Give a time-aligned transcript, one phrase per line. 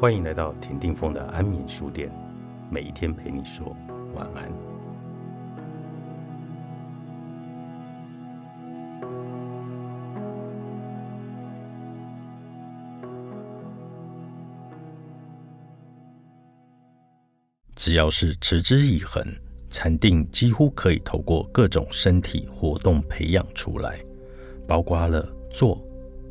[0.00, 2.10] 欢迎来到田定峰的安眠书店，
[2.70, 3.76] 每一天陪你说
[4.14, 4.50] 晚安。
[17.74, 19.22] 只要是持之以恒，
[19.68, 24.02] 禅定几乎可以透过各种身体活动培养出来，
[24.66, 25.78] 包括了坐、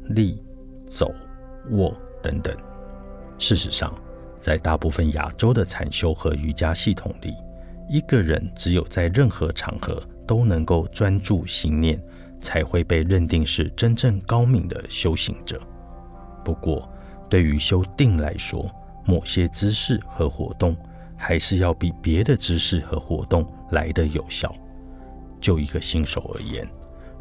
[0.05, 0.44] 立、
[0.88, 1.13] 走、
[1.70, 2.69] 卧等等。
[3.39, 3.91] 事实上，
[4.39, 7.34] 在大部分亚洲的禅修和瑜伽系统里，
[7.89, 11.99] 一个人只有在任何场合都能够专注心念，
[12.41, 15.59] 才会被认定是真正高明的修行者。
[16.43, 16.88] 不过，
[17.29, 18.70] 对于修定来说，
[19.05, 20.76] 某些姿势和活动
[21.17, 24.53] 还是要比别的姿势和活动来得有效。
[25.40, 26.70] 就一个新手而言，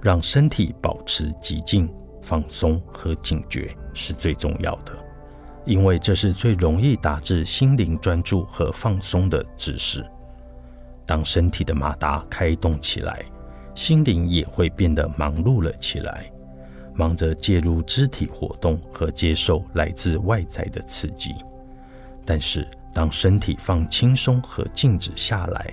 [0.03, 1.89] 让身体保持极静、
[2.21, 4.93] 放松和警觉是最重要的。
[5.69, 10.03] 因为这是最容易导致心灵专注和放松的姿势。
[11.05, 13.23] 当身体的马达开动起来，
[13.75, 16.33] 心灵也会变得忙碌了起来，
[16.95, 21.35] 忙着介入肢体活动和接受来自外在的刺激。
[22.25, 25.71] 但是，当身体放轻松和静止下来，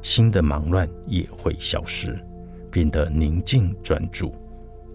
[0.00, 2.18] 心的忙乱也会消失，
[2.70, 4.34] 变得宁静专注。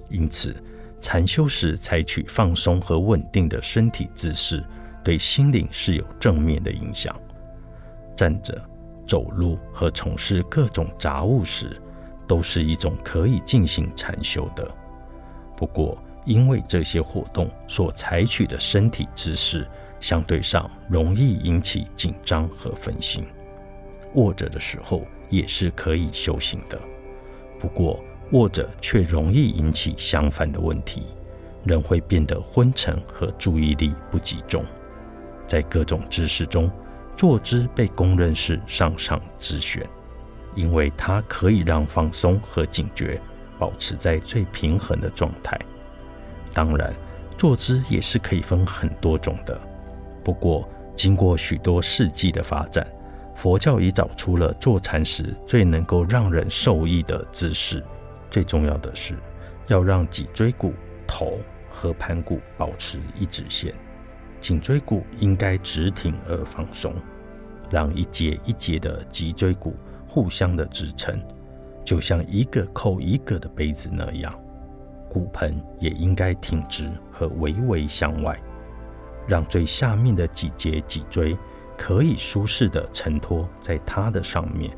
[0.09, 0.56] 因此。
[1.00, 4.64] 禅修时采取放松和稳定的身体姿势，
[5.03, 7.16] 对心灵是有正面的影响。
[8.16, 8.61] 站着、
[9.08, 11.81] 走路和从事各种杂物时，
[12.28, 14.69] 都是一种可以进行禅修的。
[15.56, 19.66] 不过，因为这些活动所采取的身体姿势
[20.00, 23.25] 相对上容易引起紧张和分心，
[24.16, 26.80] 卧着的时候也是可以修行的。
[27.58, 31.03] 不过，握着却容易引起相反的问题，
[31.63, 34.63] 人会变得昏沉和注意力不集中。
[35.47, 36.69] 在各种姿势中，
[37.16, 39.84] 坐姿被公认是上上之选，
[40.56, 43.19] 因为它可以让放松和警觉
[43.57, 45.57] 保持在最平衡的状态。
[46.53, 46.94] 当然，
[47.38, 49.59] 坐姿也是可以分很多种的。
[50.23, 52.85] 不过，经过许多世纪的发展，
[53.35, 57.84] 佛教已找出了坐禅时最能够让人受益的姿势。
[58.29, 59.17] 最重要的是，
[59.67, 60.73] 要让脊椎骨、
[61.07, 61.40] 头
[61.72, 63.73] 和盘骨保持一直线。
[64.40, 66.94] 颈椎骨应该直挺而放松，
[67.69, 69.75] 让一节一节的脊椎骨
[70.07, 71.22] 互相的支撑，
[71.84, 74.34] 就像一个扣一个的杯子那样。
[75.09, 78.39] 骨盆也应该挺直和微微向外，
[79.28, 81.38] 让最下面的几节脊椎
[81.75, 84.72] 可以舒适的承托在它的上面。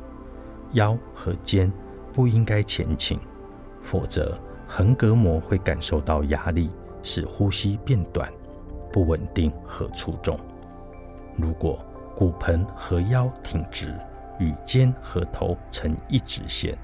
[0.72, 1.70] 腰和肩
[2.12, 3.20] 不应该前倾。
[3.82, 6.70] 否则，横膈膜会感受到压力，
[7.02, 8.32] 使呼吸变短、
[8.92, 10.38] 不稳定和粗重。
[11.36, 11.84] 如果
[12.14, 13.94] 骨盆和腰挺直，
[14.38, 16.76] 与肩和头成一直线，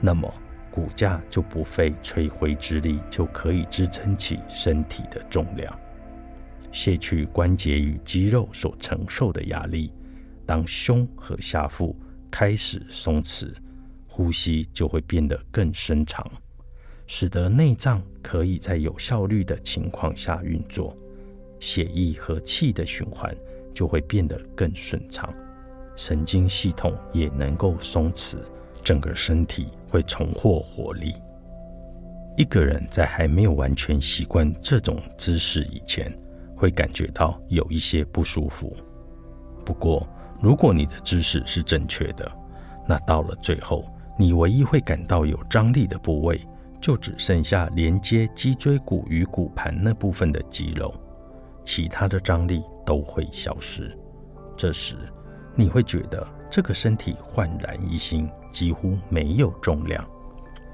[0.00, 0.32] 那么
[0.70, 5.76] 骨架就不费吹灰之力就可以支撑起身体的重量，
[6.72, 9.92] 卸去关节与肌肉所承受的压力。
[10.46, 11.94] 当胸和下腹
[12.30, 13.52] 开始松弛。
[14.20, 16.30] 呼吸就会变得更深长，
[17.06, 20.94] 使得内脏可以在有效率的情况下运作，
[21.58, 23.34] 血液和气的循环
[23.72, 25.32] 就会变得更顺畅，
[25.96, 28.36] 神经系统也能够松弛，
[28.82, 31.14] 整个身体会重获活力。
[32.36, 36.14] 一个人在还没有完全习惯这种姿势以前，
[36.54, 38.76] 会感觉到有一些不舒服。
[39.64, 40.06] 不过，
[40.42, 42.30] 如果你的姿势是正确的，
[42.86, 43.90] 那到了最后。
[44.20, 46.46] 你唯一会感到有张力的部位，
[46.78, 50.94] 就只剩下连接脊椎骨与骨盘那部分的肌肉，
[51.64, 53.96] 其他的张力都会消失。
[54.54, 54.94] 这时，
[55.56, 60.06] 你会觉得这个身体焕然一新，几乎没有重量。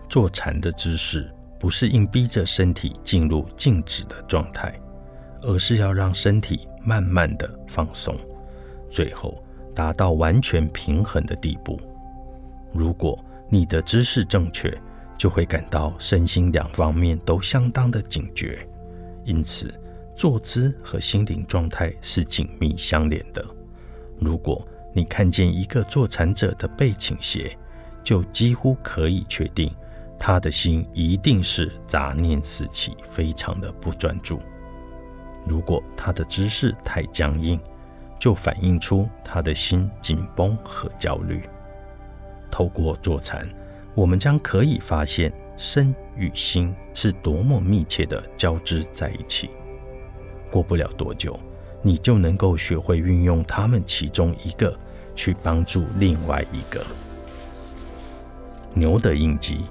[0.09, 4.75] 坐禅的姿势不是硬逼着身体进入静止的状态，
[5.43, 8.13] 而是要让身体慢慢的放松，
[8.91, 9.41] 最后
[9.73, 11.79] 达到完全平衡的地步。
[12.73, 13.17] 如果
[13.49, 14.77] 你的姿势正确，
[15.17, 18.67] 就会感到身心两方面都相当的警觉。
[19.25, 19.73] 因此，
[20.15, 23.45] 坐姿和心灵状态是紧密相连的。
[24.19, 27.57] 如果你看见一个坐禅者的背倾斜，
[28.03, 29.71] 就几乎可以确定
[30.19, 34.39] 他的心一定是杂念四起，非常的不专注。
[35.47, 37.61] 如果他的姿势太僵硬，
[38.19, 41.43] 就反映出他的心紧绷和焦虑。
[42.57, 43.47] 透过坐禅，
[43.95, 49.51] 我们将可以发现身与心是多么密切的交织在一起。
[50.51, 51.39] 过不了多久，
[51.83, 54.75] 你就能够学会运用他们其中一个
[55.15, 56.83] 去帮助另外一个。
[58.73, 59.67] 牛的印记：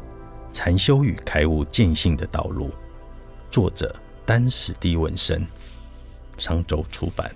[0.51, 2.69] 禅修与开悟见性的道路。
[3.49, 3.95] 作者：
[4.27, 5.43] 丹史蒂文森，
[6.37, 7.33] 商周出版。